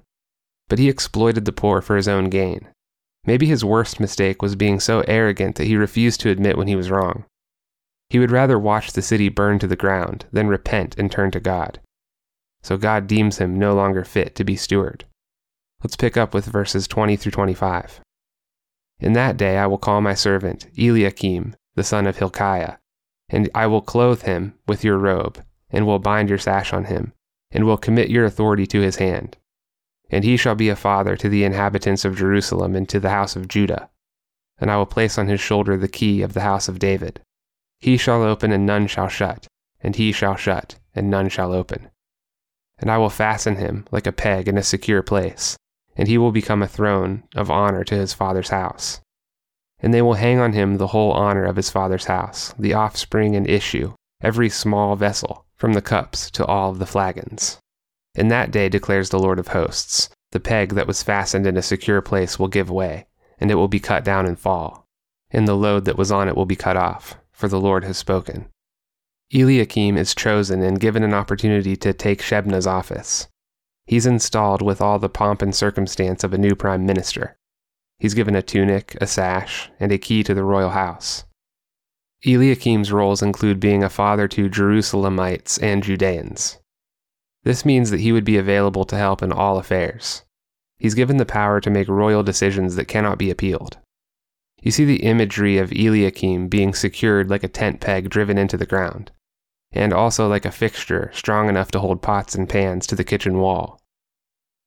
But 0.69 0.79
he 0.79 0.91
exploited 0.91 1.47
the 1.47 1.51
poor 1.51 1.81
for 1.81 1.97
his 1.97 2.09
own 2.09 2.29
gain. 2.29 2.69
Maybe 3.25 3.47
his 3.47 3.65
worst 3.65 4.01
mistake 4.01 4.43
was 4.43 4.55
being 4.55 4.81
so 4.81 5.01
arrogant 5.09 5.57
that 5.57 5.67
he 5.67 5.77
refused 5.77 6.21
to 6.21 6.29
admit 6.29 6.59
when 6.59 6.69
he 6.69 6.77
was 6.77 6.91
wrong. 6.91 7.25
He 8.11 8.19
would 8.19 8.31
rather 8.31 8.59
watch 8.59 8.93
the 8.93 9.01
city 9.01 9.31
burn 9.31 9.59
to 9.61 9.67
the 9.67 9.77
ground 9.77 10.27
than 10.31 10.49
repent 10.49 10.95
and 10.99 11.11
turn 11.11 11.31
to 11.31 11.41
God. 11.41 11.81
So 12.63 12.77
God 12.77 13.07
deems 13.07 13.39
him 13.39 13.59
no 13.59 13.75
longer 13.75 14.05
fit 14.05 14.35
to 14.37 14.45
be 14.45 14.57
steward. 14.57 15.05
Let's 15.83 15.97
pick 15.97 16.17
up 16.17 16.33
with 16.33 16.47
verses 16.47 16.87
20 16.87 17.17
through 17.17 17.33
25. 17.33 18.01
In 19.01 19.15
that 19.15 19.37
day 19.37 19.59
I 19.59 19.67
will 19.67 19.79
call 19.79 20.01
my 20.01 20.15
servant 20.15 20.67
Eliakim, 20.79 21.57
the 21.75 21.83
son 21.83 22.07
of 22.07 22.19
Hilkiah, 22.19 22.77
and 23.29 23.51
I 23.55 23.67
will 23.67 23.81
clothe 23.81 24.23
him 24.23 24.55
with 24.69 24.85
your 24.85 24.99
robe, 24.99 25.43
and 25.71 25.87
will 25.87 25.99
bind 25.99 26.29
your 26.29 26.39
sash 26.39 26.73
on 26.73 26.85
him, 26.85 27.13
and 27.51 27.65
will 27.65 27.79
commit 27.79 28.11
your 28.11 28.25
authority 28.25 28.67
to 28.69 28.81
his 28.81 28.97
hand. 28.97 29.39
And 30.11 30.23
he 30.23 30.37
shall 30.37 30.55
be 30.55 30.69
a 30.69 30.77
father 30.77 31.17
to 31.17 31.29
the 31.29 31.43
inhabitants 31.43 32.05
of 32.05 32.17
Jerusalem 32.17 32.77
and 32.77 32.89
to 32.91 33.01
the 33.01 33.11
house 33.11 33.35
of 33.35 33.49
Judah. 33.49 33.89
And 34.59 34.71
I 34.71 34.77
will 34.77 34.87
place 34.87 35.19
on 35.19 35.27
his 35.27 35.41
shoulder 35.41 35.77
the 35.77 35.89
key 35.89 36.23
of 36.23 36.35
the 36.35 36.43
house 36.43 36.69
of 36.69 36.79
David. 36.79 37.21
He 37.81 37.97
shall 37.97 38.23
open, 38.23 38.53
and 38.53 38.67
none 38.67 38.87
shall 38.87 39.09
shut, 39.09 39.49
and 39.81 39.97
he 39.97 40.13
shall 40.13 40.37
shut, 40.37 40.77
and 40.95 41.11
none 41.11 41.29
shall 41.29 41.53
open. 41.53 41.91
And 42.83 42.91
I 42.91 42.99
will 42.99 43.09
fasten 43.09 43.57
him 43.57 43.87
like 43.91 44.07
a 44.07 44.13
peg 44.13 44.47
in 44.47 44.59
a 44.59 44.63
secure 44.63 45.03
place 45.03 45.57
and 45.97 46.09
he 46.09 46.19
will 46.19 46.33
become 46.33 46.63
a 46.63 46.69
throne 46.69 47.23
of 47.35 47.51
honor 47.51 47.85
to 47.85 47.95
his 47.95 48.15
father's 48.15 48.49
house. 48.49 49.01
And 49.81 49.93
they 49.93 50.03
will 50.03 50.15
hang 50.15 50.39
on 50.39 50.53
him 50.53 50.77
the 50.77 50.89
whole 50.89 51.13
honor 51.13 51.45
of 51.45 51.57
his 51.57 51.71
father's 51.71 52.05
house, 52.05 52.55
the 52.59 52.75
offspring 52.75 53.35
and 53.35 53.49
issue, 53.49 53.95
every 54.23 54.49
small 54.49 54.97
vessel, 54.97 55.45
from 55.57 55.73
the 55.73 55.83
cups 55.83 56.31
to 56.33 56.47
all 56.47 56.71
of 56.71 56.79
the 56.79 56.87
flagons. 56.87 57.59
In 58.15 58.29
that 58.29 58.51
day 58.51 58.69
declares 58.69 59.11
the 59.11 59.19
Lord 59.19 59.39
of 59.39 59.49
hosts, 59.49 60.09
the 60.31 60.41
peg 60.41 60.75
that 60.75 60.87
was 60.87 61.03
fastened 61.03 61.47
in 61.47 61.57
a 61.57 61.63
secure 61.63 62.01
place 62.01 62.39
will 62.39 62.49
give 62.49 62.71
way, 62.71 63.07
and 63.39 63.51
it 63.51 63.57
will 63.57 63.69
be 63.69 63.81
cut 63.81 64.05
down 64.05 64.27
and 64.27 64.39
fall, 64.39 64.87
and 65.31 65.49
the 65.49 65.57
load 65.57 65.85
that 65.85 65.99
was 65.99 66.13
on 66.13 66.29
it 66.29 66.37
will 66.37 66.47
be 66.47 66.57
cut 66.57 66.77
off, 66.77 67.17
for 67.33 67.49
the 67.49 67.61
Lord 67.61 67.85
has 67.85 67.99
spoken. 67.99 68.49
Eliakim 69.35 69.97
is 69.97 70.15
chosen 70.15 70.63
and 70.63 70.79
given 70.79 71.03
an 71.03 71.15
opportunity 71.15 71.75
to 71.75 71.95
take 71.95 72.21
Shebna's 72.21 72.67
office. 72.67 73.29
He's 73.87 74.05
installed 74.05 74.61
with 74.61 74.83
all 74.83 74.99
the 74.99 75.09
pomp 75.09 75.41
and 75.41 75.55
circumstance 75.55 76.23
of 76.23 76.35
a 76.35 76.39
new 76.39 76.55
prime 76.55 76.85
minister. 76.85 77.39
He's 77.99 78.13
given 78.13 78.35
a 78.35 78.43
tunic, 78.43 78.95
a 79.01 79.07
sash, 79.07 79.71
and 79.81 79.91
a 79.91 79.97
key 79.97 80.23
to 80.25 80.35
the 80.35 80.45
royal 80.45 80.71
house. 80.71 81.25
Eliakim's 82.27 82.93
roles 82.93 83.23
include 83.23 83.59
being 83.59 83.83
a 83.83 83.89
father 83.89 84.29
to 84.29 84.51
Jerusalemites 84.51 85.59
and 85.63 85.83
Judeans. 85.83 86.59
This 87.43 87.65
means 87.65 87.91
that 87.91 88.01
he 88.01 88.13
would 88.13 88.25
be 88.25 88.37
available 88.37 88.85
to 88.85 88.97
help 88.97 89.23
in 89.23 89.33
all 89.33 89.57
affairs. 89.59 90.25
He's 90.77 90.95
given 90.95 91.17
the 91.17 91.25
power 91.25 91.59
to 91.59 91.71
make 91.71 91.89
royal 91.89 92.23
decisions 92.23 92.77
that 92.77 92.85
cannot 92.85 93.17
be 93.17 93.31
appealed. 93.31 93.79
You 94.61 94.71
see 94.71 94.85
the 94.85 95.05
imagery 95.05 95.57
of 95.57 95.73
Eliakim 95.73 96.49
being 96.49 96.75
secured 96.75 97.31
like 97.31 97.43
a 97.43 97.49
tent 97.49 97.81
peg 97.81 98.11
driven 98.11 98.37
into 98.37 98.59
the 98.59 98.67
ground 98.67 99.11
and 99.73 99.93
also 99.93 100.29
like 100.29 100.45
a 100.45 100.51
fixture 100.51 101.11
strong 101.15 101.49
enough 101.49 101.71
to 101.71 101.81
hold 101.81 102.03
pots 102.03 102.35
and 102.35 102.49
pans 102.49 102.87
to 102.87 102.95
the 102.95 103.05
kitchen 103.05 103.39
wall. 103.39 103.81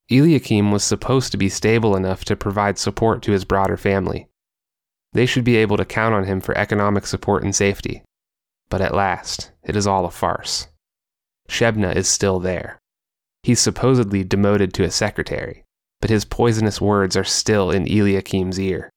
Eliakim 0.09 0.71
was 0.71 0.83
supposed 0.83 1.31
to 1.31 1.38
be 1.38 1.50
stable 1.50 1.95
enough 1.95 2.25
to 2.25 2.35
provide 2.35 2.77
support 2.77 3.21
to 3.24 3.31
his 3.31 3.45
broader 3.45 3.77
family. 3.77 4.27
They 5.13 5.25
should 5.25 5.43
be 5.43 5.55
able 5.55 5.77
to 5.77 5.85
count 5.85 6.13
on 6.13 6.25
him 6.25 6.41
for 6.41 6.57
economic 6.57 7.07
support 7.07 7.43
and 7.43 7.55
safety. 7.55 8.03
But 8.69 8.81
at 8.81 8.93
last, 8.93 9.51
it 9.63 9.75
is 9.75 9.88
all 9.88 10.05
a 10.05 10.12
farce. 10.12 10.67
Shebna 11.47 11.95
is 11.95 12.07
still 12.07 12.39
there. 12.39 12.79
He's 13.43 13.59
supposedly 13.59 14.24
demoted 14.24 14.74
to 14.74 14.83
a 14.83 14.91
secretary, 14.91 15.63
but 16.01 16.09
his 16.09 16.25
poisonous 16.25 16.81
words 16.81 17.15
are 17.15 17.24
still 17.24 17.71
in 17.71 17.88
Eliakim's 17.88 18.59
ear. 18.59 18.89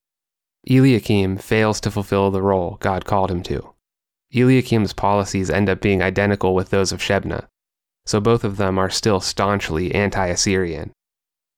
Eliakim 0.68 1.36
fails 1.38 1.80
to 1.82 1.90
fulfill 1.90 2.30
the 2.30 2.42
role 2.42 2.76
God 2.80 3.04
called 3.04 3.30
him 3.30 3.42
to. 3.44 3.74
Eliakim's 4.35 4.92
policies 4.92 5.50
end 5.50 5.68
up 5.68 5.80
being 5.80 6.02
identical 6.02 6.54
with 6.54 6.70
those 6.70 6.92
of 6.92 7.00
Shebna, 7.00 7.47
so 8.04 8.20
both 8.20 8.44
of 8.44 8.56
them 8.56 8.78
are 8.78 8.90
still 8.90 9.20
staunchly 9.20 9.94
anti 9.94 10.26
Assyrian. 10.26 10.92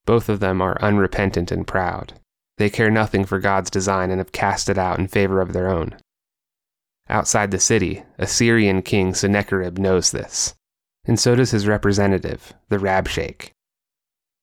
Both 0.07 0.29
of 0.29 0.41
them 0.41 0.61
are 0.61 0.81
unrepentant 0.83 1.51
and 1.51 1.67
proud. 1.67 2.15
They 2.59 2.71
care 2.71 2.91
nothing 2.91 3.25
for 3.25 3.39
God's 3.39 3.71
design 3.71 4.11
and 4.11 4.19
have 4.19 4.33
cast 4.33 4.69
it 4.69 4.79
out 4.79 4.99
in 4.99 5.09
favor 5.09 5.41
of 5.41 5.53
their 5.53 5.69
own. 5.69 5.97
Outside 7.09 7.51
the 7.51 7.59
city, 7.59 8.05
Assyrian 8.19 8.83
king 8.83 9.15
Sennacherib 9.15 9.79
knows 9.79 10.11
this, 10.11 10.55
and 11.05 11.19
so 11.19 11.35
does 11.35 11.51
his 11.51 11.67
representative, 11.67 12.53
the 12.69 12.79
Rabshakeh. 12.79 13.51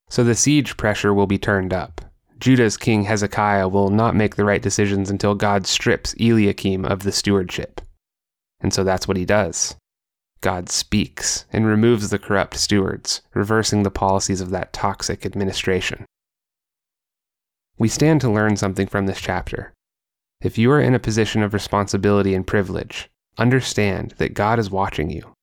So 0.09 0.23
the 0.23 0.35
siege 0.35 0.77
pressure 0.77 1.13
will 1.13 1.27
be 1.27 1.37
turned 1.37 1.73
up. 1.73 2.01
Judah's 2.39 2.77
king 2.77 3.03
Hezekiah 3.03 3.67
will 3.67 3.89
not 3.89 4.15
make 4.15 4.35
the 4.35 4.45
right 4.45 4.61
decisions 4.61 5.09
until 5.09 5.35
God 5.35 5.65
strips 5.65 6.13
Eliakim 6.19 6.85
of 6.85 7.03
the 7.03 7.11
stewardship. 7.11 7.81
And 8.59 8.73
so 8.73 8.83
that's 8.83 9.07
what 9.07 9.17
he 9.17 9.25
does. 9.25 9.75
God 10.41 10.69
speaks 10.69 11.45
and 11.51 11.65
removes 11.65 12.09
the 12.09 12.19
corrupt 12.19 12.55
stewards, 12.57 13.21
reversing 13.33 13.83
the 13.83 13.91
policies 13.91 14.41
of 14.41 14.51
that 14.51 14.73
toxic 14.73 15.25
administration. 15.25 16.05
We 17.79 17.87
stand 17.87 18.21
to 18.21 18.31
learn 18.31 18.57
something 18.57 18.87
from 18.87 19.05
this 19.05 19.19
chapter. 19.19 19.73
If 20.41 20.57
you 20.57 20.71
are 20.71 20.81
in 20.81 20.93
a 20.93 20.99
position 20.99 21.41
of 21.41 21.53
responsibility 21.53 22.35
and 22.35 22.45
privilege, 22.45 23.09
understand 23.37 24.15
that 24.17 24.33
God 24.33 24.59
is 24.59 24.69
watching 24.69 25.09
you. 25.09 25.33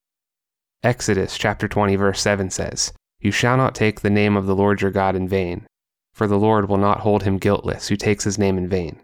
Exodus 0.83 1.37
chapter 1.38 1.66
20 1.66 1.97
verse 1.97 2.21
7 2.21 2.50
says, 2.50 2.92
"You 3.21 3.33
shall 3.33 3.56
not 3.56 3.75
take 3.75 4.00
the 4.00 4.11
name 4.11 4.37
of 4.37 4.47
the 4.47 4.54
Lord 4.54 4.80
your 4.80 4.90
God 4.90 5.16
in 5.16 5.28
vain, 5.28 5.66
for 6.12 6.26
the 6.26 6.38
Lord 6.38 6.68
will 6.68 6.76
not 6.76 7.00
hold 7.00 7.23
him 7.23 7.38
guiltless 7.38 7.88
who 7.88 7.97
takes 7.97 8.25
his 8.25 8.38
name 8.38 8.59
in 8.59 8.68
vain." 8.68 9.00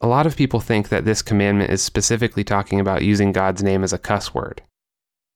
A 0.00 0.06
lot 0.06 0.26
of 0.26 0.36
people 0.36 0.60
think 0.60 0.90
that 0.90 1.06
this 1.06 1.22
commandment 1.22 1.70
is 1.70 1.82
specifically 1.82 2.44
talking 2.44 2.80
about 2.80 3.02
using 3.02 3.32
God's 3.32 3.62
name 3.62 3.82
as 3.82 3.94
a 3.94 3.98
cuss 3.98 4.34
word. 4.34 4.62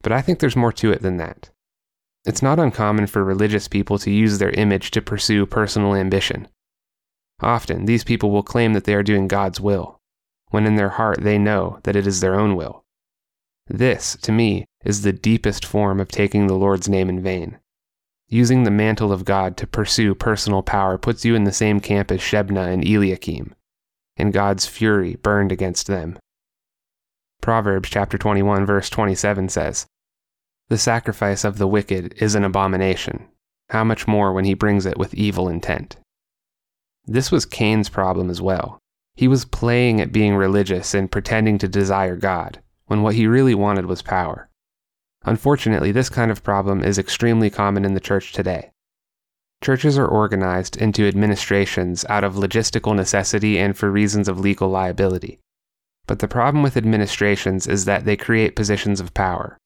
But 0.02 0.12
I 0.12 0.20
think 0.20 0.38
there's 0.38 0.56
more 0.56 0.72
to 0.74 0.92
it 0.92 1.00
than 1.00 1.16
that. 1.16 1.50
It's 2.26 2.42
not 2.42 2.58
uncommon 2.58 3.06
for 3.06 3.24
religious 3.24 3.68
people 3.68 3.98
to 3.98 4.10
use 4.10 4.38
their 4.38 4.50
image 4.50 4.90
to 4.90 5.00
pursue 5.00 5.46
personal 5.46 5.94
ambition. 5.94 6.46
Often, 7.40 7.86
these 7.86 8.04
people 8.04 8.30
will 8.30 8.42
claim 8.42 8.74
that 8.74 8.84
they 8.84 8.94
are 8.94 9.02
doing 9.02 9.28
God's 9.28 9.60
will, 9.60 9.98
when 10.50 10.66
in 10.66 10.76
their 10.76 10.90
heart 10.90 11.22
they 11.22 11.38
know 11.38 11.80
that 11.84 11.96
it 11.96 12.06
is 12.06 12.20
their 12.20 12.38
own 12.38 12.54
will. 12.54 12.84
This, 13.66 14.14
to 14.22 14.32
me, 14.32 14.66
is 14.84 15.02
the 15.02 15.12
deepest 15.12 15.64
form 15.64 16.00
of 16.00 16.08
taking 16.08 16.46
the 16.46 16.54
Lord's 16.54 16.88
name 16.88 17.08
in 17.08 17.22
vain. 17.22 17.58
Using 18.28 18.64
the 18.64 18.70
mantle 18.70 19.10
of 19.10 19.24
God 19.24 19.56
to 19.56 19.66
pursue 19.66 20.14
personal 20.14 20.62
power 20.62 20.98
puts 20.98 21.24
you 21.24 21.34
in 21.34 21.44
the 21.44 21.52
same 21.52 21.80
camp 21.80 22.10
as 22.10 22.20
Shebna 22.20 22.70
and 22.70 22.84
Eliakim 22.84 23.54
and 24.20 24.32
God's 24.32 24.66
fury 24.66 25.16
burned 25.16 25.50
against 25.50 25.86
them. 25.86 26.18
Proverbs 27.40 27.88
chapter 27.88 28.18
21 28.18 28.66
verse 28.66 28.90
27 28.90 29.48
says, 29.48 29.86
The 30.68 30.78
sacrifice 30.78 31.42
of 31.42 31.58
the 31.58 31.66
wicked 31.66 32.14
is 32.18 32.34
an 32.34 32.44
abomination. 32.44 33.28
How 33.70 33.84
much 33.84 34.06
more 34.06 34.32
when 34.32 34.44
he 34.44 34.54
brings 34.54 34.86
it 34.86 34.98
with 34.98 35.14
evil 35.14 35.48
intent? 35.48 35.96
This 37.06 37.30
was 37.32 37.46
Cain's 37.46 37.88
problem 37.88 38.30
as 38.30 38.42
well. 38.42 38.78
He 39.14 39.26
was 39.26 39.44
playing 39.44 40.00
at 40.00 40.12
being 40.12 40.36
religious 40.36 40.94
and 40.94 41.10
pretending 41.10 41.58
to 41.58 41.68
desire 41.68 42.16
God, 42.16 42.60
when 42.86 43.02
what 43.02 43.14
he 43.14 43.26
really 43.26 43.54
wanted 43.54 43.86
was 43.86 44.02
power. 44.02 44.48
Unfortunately, 45.24 45.92
this 45.92 46.08
kind 46.08 46.30
of 46.30 46.42
problem 46.42 46.82
is 46.82 46.98
extremely 46.98 47.50
common 47.50 47.84
in 47.84 47.94
the 47.94 48.00
church 48.00 48.32
today. 48.32 48.70
Churches 49.62 49.98
are 49.98 50.06
organized 50.06 50.78
into 50.78 51.06
administrations 51.06 52.06
out 52.08 52.24
of 52.24 52.34
logistical 52.34 52.96
necessity 52.96 53.58
and 53.58 53.76
for 53.76 53.90
reasons 53.90 54.26
of 54.26 54.40
legal 54.40 54.70
liability. 54.70 55.38
But 56.06 56.20
the 56.20 56.28
problem 56.28 56.62
with 56.62 56.78
administrations 56.78 57.66
is 57.66 57.84
that 57.84 58.06
they 58.06 58.16
create 58.16 58.56
positions 58.56 59.00
of 59.00 59.12
power. 59.12 59.58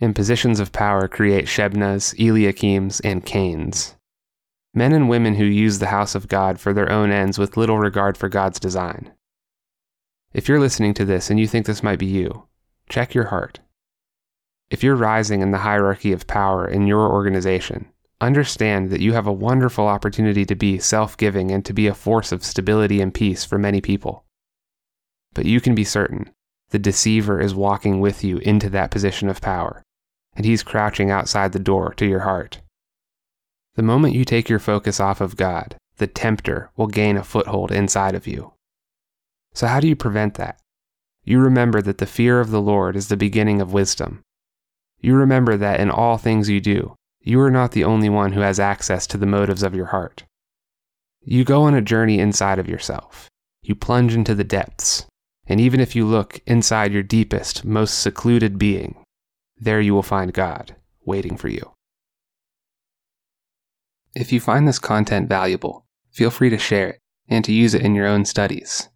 And 0.00 0.14
positions 0.14 0.60
of 0.60 0.72
power 0.72 1.08
create 1.08 1.46
Shebnas, 1.46 2.14
Eliakims, 2.18 3.00
and 3.04 3.26
Cains. 3.26 3.96
Men 4.72 4.92
and 4.92 5.08
women 5.08 5.34
who 5.34 5.44
use 5.44 5.80
the 5.80 5.86
house 5.86 6.14
of 6.14 6.28
God 6.28 6.60
for 6.60 6.72
their 6.72 6.90
own 6.90 7.10
ends 7.10 7.38
with 7.38 7.56
little 7.56 7.78
regard 7.78 8.16
for 8.16 8.28
God's 8.28 8.60
design. 8.60 9.12
If 10.32 10.48
you're 10.48 10.60
listening 10.60 10.94
to 10.94 11.04
this 11.04 11.30
and 11.30 11.38
you 11.38 11.46
think 11.46 11.66
this 11.66 11.82
might 11.82 11.98
be 11.98 12.06
you, 12.06 12.46
check 12.88 13.14
your 13.14 13.26
heart. 13.26 13.60
If 14.70 14.82
you're 14.82 14.96
rising 14.96 15.42
in 15.42 15.50
the 15.50 15.58
hierarchy 15.58 16.12
of 16.12 16.26
power 16.26 16.66
in 16.66 16.86
your 16.86 17.12
organization, 17.12 17.86
understand 18.24 18.90
that 18.90 19.00
you 19.00 19.12
have 19.12 19.26
a 19.26 19.32
wonderful 19.32 19.86
opportunity 19.86 20.44
to 20.44 20.54
be 20.54 20.78
self 20.78 21.16
giving 21.16 21.50
and 21.50 21.64
to 21.64 21.72
be 21.72 21.86
a 21.86 21.94
force 21.94 22.32
of 22.32 22.44
stability 22.44 23.00
and 23.00 23.14
peace 23.14 23.44
for 23.44 23.58
many 23.58 23.80
people. 23.80 24.24
But 25.32 25.46
you 25.46 25.60
can 25.60 25.74
be 25.74 25.84
certain 25.84 26.30
the 26.70 26.78
deceiver 26.78 27.40
is 27.40 27.54
walking 27.54 28.00
with 28.00 28.24
you 28.24 28.38
into 28.38 28.68
that 28.70 28.90
position 28.90 29.28
of 29.28 29.40
power, 29.40 29.82
and 30.34 30.44
he's 30.44 30.64
crouching 30.64 31.10
outside 31.10 31.52
the 31.52 31.58
door 31.58 31.94
to 31.94 32.06
your 32.06 32.20
heart. 32.20 32.60
The 33.76 33.82
moment 33.82 34.14
you 34.14 34.24
take 34.24 34.48
your 34.48 34.58
focus 34.58 34.98
off 34.98 35.20
of 35.20 35.36
God, 35.36 35.76
the 35.98 36.06
tempter 36.06 36.70
will 36.76 36.88
gain 36.88 37.16
a 37.16 37.22
foothold 37.22 37.70
inside 37.70 38.14
of 38.14 38.26
you. 38.26 38.54
So, 39.52 39.68
how 39.68 39.78
do 39.78 39.86
you 39.86 39.94
prevent 39.94 40.34
that? 40.34 40.58
You 41.22 41.38
remember 41.38 41.80
that 41.82 41.98
the 41.98 42.06
fear 42.06 42.40
of 42.40 42.50
the 42.50 42.60
Lord 42.60 42.96
is 42.96 43.08
the 43.08 43.16
beginning 43.16 43.60
of 43.60 43.72
wisdom. 43.72 44.22
You 45.00 45.14
remember 45.14 45.56
that 45.56 45.80
in 45.80 45.90
all 45.90 46.18
things 46.18 46.48
you 46.48 46.60
do, 46.60 46.96
you 47.26 47.40
are 47.40 47.50
not 47.50 47.72
the 47.72 47.84
only 47.84 48.10
one 48.10 48.32
who 48.32 48.40
has 48.40 48.60
access 48.60 49.06
to 49.06 49.16
the 49.16 49.24
motives 49.24 49.62
of 49.62 49.74
your 49.74 49.86
heart. 49.86 50.24
You 51.22 51.42
go 51.42 51.62
on 51.62 51.74
a 51.74 51.80
journey 51.80 52.18
inside 52.18 52.58
of 52.58 52.68
yourself. 52.68 53.30
You 53.62 53.74
plunge 53.74 54.14
into 54.14 54.34
the 54.34 54.44
depths. 54.44 55.06
And 55.46 55.58
even 55.58 55.80
if 55.80 55.96
you 55.96 56.04
look 56.04 56.42
inside 56.46 56.92
your 56.92 57.02
deepest, 57.02 57.64
most 57.64 57.98
secluded 57.98 58.58
being, 58.58 59.02
there 59.56 59.80
you 59.80 59.94
will 59.94 60.02
find 60.02 60.34
God 60.34 60.76
waiting 61.06 61.38
for 61.38 61.48
you. 61.48 61.72
If 64.14 64.30
you 64.30 64.38
find 64.38 64.68
this 64.68 64.78
content 64.78 65.30
valuable, 65.30 65.86
feel 66.10 66.30
free 66.30 66.50
to 66.50 66.58
share 66.58 66.90
it 66.90 67.00
and 67.26 67.42
to 67.46 67.52
use 67.52 67.72
it 67.72 67.82
in 67.82 67.94
your 67.94 68.06
own 68.06 68.26
studies. 68.26 68.90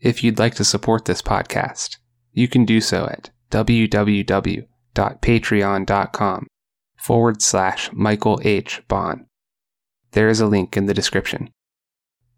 If 0.00 0.24
you'd 0.24 0.38
like 0.38 0.54
to 0.54 0.64
support 0.64 1.04
this 1.04 1.20
podcast, 1.20 1.98
you 2.32 2.48
can 2.48 2.64
do 2.64 2.80
so 2.80 3.04
at 3.04 3.28
www.patreon.com 3.50 6.46
forward 7.08 7.40
slash 7.40 7.90
Michael 7.94 8.38
H. 8.44 8.82
Baun. 8.86 9.24
There 10.10 10.28
is 10.28 10.40
a 10.40 10.46
link 10.46 10.76
in 10.76 10.84
the 10.84 10.92
description. 10.92 11.48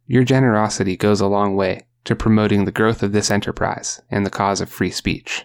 Your 0.06 0.22
generosity 0.22 0.96
goes 0.96 1.20
a 1.20 1.26
long 1.26 1.56
way 1.56 1.88
to 2.04 2.14
promoting 2.14 2.64
the 2.64 2.70
growth 2.70 3.02
of 3.02 3.10
this 3.10 3.32
enterprise 3.32 4.00
and 4.12 4.24
the 4.24 4.30
cause 4.30 4.60
of 4.60 4.70
free 4.70 4.92
speech. 4.92 5.44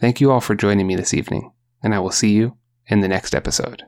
Thank 0.00 0.20
you 0.20 0.30
all 0.30 0.40
for 0.40 0.54
joining 0.54 0.86
me 0.86 0.94
this 0.94 1.12
evening, 1.12 1.50
and 1.82 1.92
I 1.92 1.98
will 1.98 2.12
see 2.12 2.30
you 2.30 2.56
in 2.86 3.00
the 3.00 3.08
next 3.08 3.34
episode. 3.34 3.82